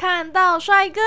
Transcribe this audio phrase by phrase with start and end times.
[0.00, 0.98] 看到帅哥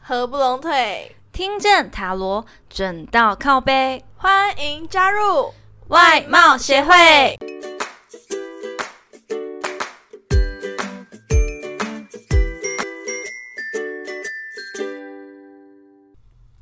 [0.00, 5.52] 合不拢腿，听见塔罗准到靠背，欢迎加入
[5.88, 7.36] 外貌协会。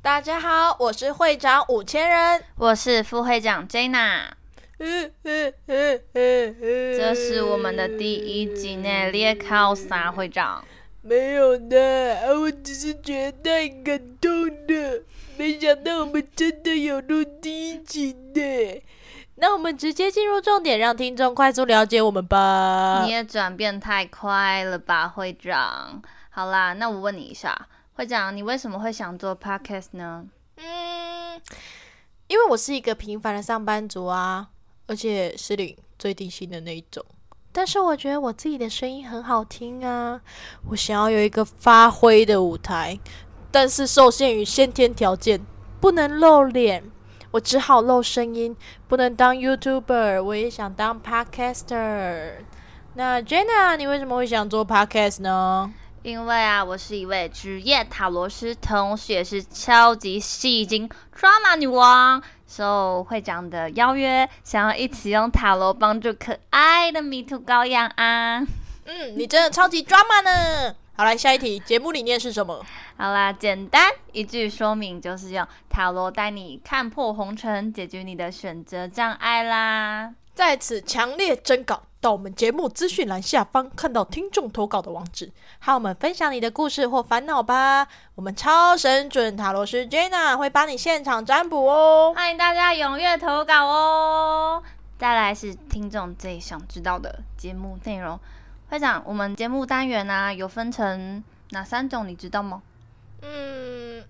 [0.01, 4.31] 大家好，我是会长五千人，我是副会长 Jena，。
[6.97, 10.65] 这是我们的第一集呢，列考三会长？
[11.07, 15.03] 没有的，我只是觉得太感动了，
[15.37, 18.81] 没想到我们真的有录第一集呢。
[19.35, 23.03] 那我们直接进入重点，让听众快速了解我们吧。
[23.05, 26.01] 你也转变太快了吧，会长？
[26.31, 27.67] 好啦，那我问你一下。
[27.93, 30.25] 会长，你为什么会想做 podcast 呢？
[30.55, 31.39] 嗯，
[32.25, 34.47] 因为我是一个平凡的上班族啊，
[34.87, 37.05] 而且是领最低薪的那一种。
[37.55, 40.19] 但是我觉得我自己的声音很好听啊，
[40.71, 42.99] 我想要有一个发挥的舞台，
[43.49, 45.39] 但是受限于先天条件，
[45.79, 46.83] 不能露脸，
[47.31, 48.53] 我只好露声音，
[48.89, 50.21] 不能当 YouTuber。
[50.21, 52.33] 我也想当 podcaster。
[52.95, 55.71] 那 Jenna，你为什么会想做 podcast 呢？
[56.03, 68.39] 因为啊，我是一位职业塔罗师，同时也是超级戏精 drama 女王，受会长的邀约，想要一起用塔罗帮助可爱的迷途羔羊啊！
[68.85, 70.75] 嗯，你真的超级 drama 呢！
[70.97, 72.65] 好，来下一题，节目理念是什么？
[72.97, 80.13] 好啦，简单一句说明，就是用塔罗带你看破红尘，解决你的选择障碍啦。
[80.33, 81.83] 在此强烈征稿。
[82.01, 87.87] 到我们节目资讯栏下方看到听众投稿的网址，和我们分享你的故事或烦恼吧。
[88.13, 94.61] 我们超神准塔罗师 Jenna 会帮你现场占卜哦，欢迎大家踊跃投稿哦。
[94.99, 98.19] 再来是听众最想知道的节目内容，
[98.75, 102.61] 会长，我们节目单元呢有分成哪三种，你知道吗？
[103.21, 104.03] 嗯，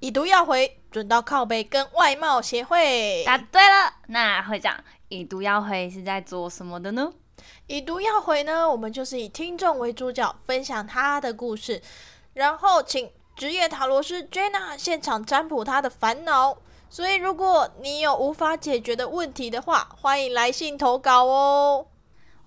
[0.00, 3.22] 以读要回，准到靠背跟外貌协会。
[3.24, 4.82] 答对了，那会长。
[5.08, 7.12] 以读要回是在做什么的呢？
[7.68, 11.80] 以读要回呢，我们就是以听众为主角，分享他的故事，
[12.34, 16.58] 然后请职业塔罗师 Jenna 现场占卜他的烦恼。
[16.90, 21.86] 所以，如果你有无法解决的问题的话，欢迎来信投稿哦。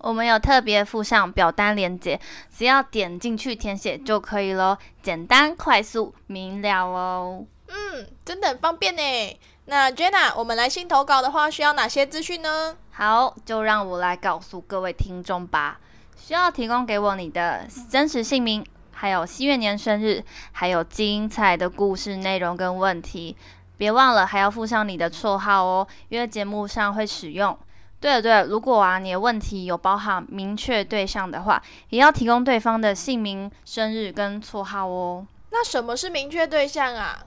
[0.00, 2.18] 我们有特别附上表单链接，
[2.50, 7.44] 只要点进去填写就可以咯，简单、快速、明了哦。
[7.68, 9.38] 嗯，真的很方便呢。
[9.66, 12.76] 那 Jenna，我们来信投稿的话，需要哪些资讯呢？
[12.90, 15.78] 好，就让我来告诉各位听众吧。
[16.16, 23.36] 需要提供给我你的真实姓名，还有七月年生日，还有精彩的故事内容跟问题。
[23.76, 27.56] 别忘了还要附上你的绰号哦，因为节目上会使用。
[28.00, 35.26] 对了对了，如果啊你的问题有包含明确对象的话，也要提供对方的姓名、生日跟绰号哦。
[35.50, 37.24] 那什么是明确对象啊？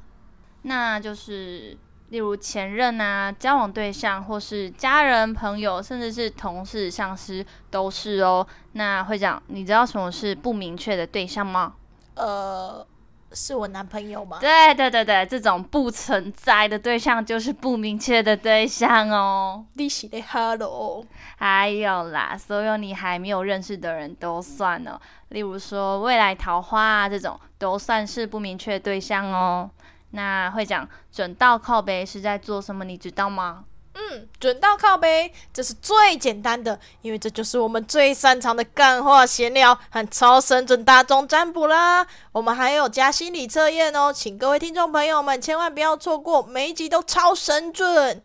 [0.64, 1.78] 那就是。
[2.10, 8.46] 例如前任啊、交往对象，或是家人、朋友，甚至是同事、上司，都是哦。
[8.74, 11.74] 那会长，你知道什么是不明确的对象吗？
[12.14, 12.86] 呃，
[13.34, 14.38] 是我男朋友吗？
[14.40, 19.66] 对对对对，这种不存在的对象就是不明确的对象哦。
[19.74, 21.06] 你是的 Hello，
[21.38, 25.00] 还有啦，所有你还没有认识的人都算哦。
[25.30, 29.70] 例如说未来桃花啊，这种都算是不明确对象哦。
[30.12, 32.86] 那会讲准到靠背是在做什么？
[32.86, 33.66] 你知道吗？
[33.96, 42.06] 嗯，准到靠背，这是最简单的，因为这就是我们最擅长的干话闲聊和超神准大众占卜啦。
[42.32, 48.22] 我们还有加心理测验哦，请各位听众朋友们千万不要错过，每一集都超神准。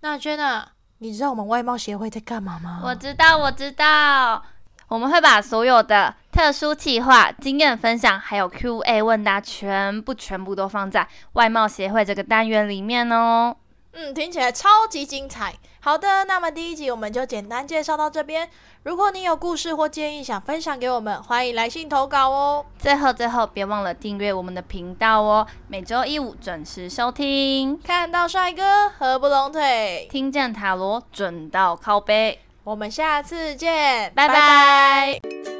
[0.00, 0.64] 那 Jenna，
[0.98, 2.80] 你知道我们外貌协会在干嘛吗？
[2.82, 4.42] 我知道，我知道。
[4.88, 13.54] 我们会把所有的特殊计划、经验分享，还有 Q&A 问答，全部全部都放在外貌协会这个单元里面哦。
[13.92, 15.54] 嗯，听起来超级精彩。
[15.80, 18.48] 好的，那么第一集我们就简单介绍到这边。
[18.84, 22.64] 如果你有故事或建议想分享给我们，欢迎来信投稿哦。
[22.78, 27.80] 最后最后，别忘了订阅我们的频道哦，每周一五准时收听。
[27.82, 32.40] 看到帅哥合不拢腿，听见塔罗准到靠背。
[32.62, 35.59] 我们下次见，拜拜。